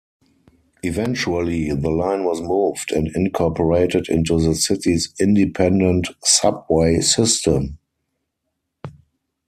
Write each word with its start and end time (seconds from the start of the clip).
Eventually, 0.81 1.71
the 1.73 1.91
line 1.91 2.23
was 2.23 2.41
moved 2.41 2.91
and 2.91 3.11
incorporated 3.15 4.09
into 4.09 4.41
the 4.41 4.55
city's 4.55 5.13
Independent 5.19 6.07
Subway 6.23 7.01
System. 7.01 7.77